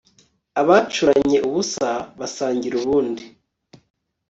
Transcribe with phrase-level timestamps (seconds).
[0.61, 1.89] abacuranye ubusa
[2.19, 3.23] basangira ubundi